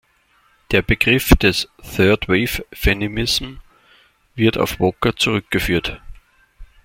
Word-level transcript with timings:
Der 0.71 0.81
Begriff 0.81 1.29
des 1.35 1.69
"third-wave 1.83 2.65
feminism" 2.73 3.57
wird 4.33 4.57
auf 4.57 4.79
Walker 4.79 5.15
zurückgeführt. 5.15 6.01